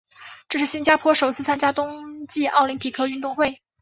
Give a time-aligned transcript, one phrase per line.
[0.49, 3.61] 这是新加坡首次参加冬季奥林匹克运动会。